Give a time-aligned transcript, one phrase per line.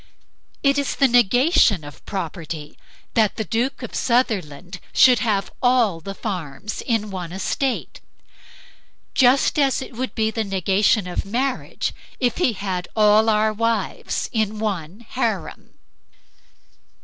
[0.63, 2.75] It is the negation of property
[3.13, 8.01] that the Duke of Sutherland should have all the farms in one estate;
[9.13, 14.27] just as it would be the negation of marriage if he had all our wives
[14.33, 15.75] in one harem.